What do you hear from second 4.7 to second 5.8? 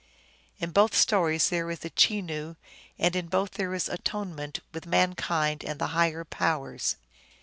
with mankind and